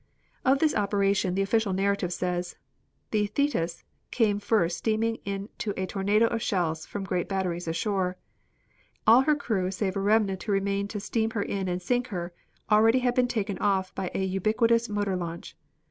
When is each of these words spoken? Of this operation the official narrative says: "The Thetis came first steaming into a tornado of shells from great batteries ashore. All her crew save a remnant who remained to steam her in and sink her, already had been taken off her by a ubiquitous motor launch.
Of 0.43 0.57
this 0.57 0.73
operation 0.73 1.35
the 1.35 1.43
official 1.43 1.73
narrative 1.73 2.11
says: 2.11 2.55
"The 3.11 3.27
Thetis 3.27 3.83
came 4.09 4.39
first 4.39 4.77
steaming 4.79 5.19
into 5.25 5.75
a 5.77 5.85
tornado 5.85 6.25
of 6.25 6.41
shells 6.41 6.87
from 6.87 7.03
great 7.03 7.29
batteries 7.29 7.67
ashore. 7.67 8.17
All 9.05 9.21
her 9.21 9.35
crew 9.35 9.69
save 9.69 9.95
a 9.95 9.99
remnant 10.01 10.41
who 10.41 10.53
remained 10.53 10.89
to 10.89 10.99
steam 10.99 11.29
her 11.37 11.43
in 11.43 11.67
and 11.67 11.83
sink 11.83 12.07
her, 12.07 12.33
already 12.71 12.97
had 12.97 13.13
been 13.13 13.27
taken 13.27 13.59
off 13.59 13.89
her 13.89 13.93
by 13.93 14.11
a 14.15 14.25
ubiquitous 14.25 14.89
motor 14.89 15.15
launch. 15.15 15.55